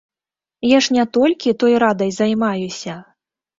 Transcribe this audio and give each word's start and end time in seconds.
Я 0.67 0.79
ж 0.85 0.95
не 0.97 1.05
толькі 1.19 1.55
той 1.65 1.73
радай 1.85 2.11
займаюся! 2.19 2.99